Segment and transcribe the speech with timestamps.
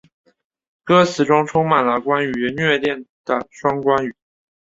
[0.83, 4.15] 歌词中充满了关于虐恋的双关语。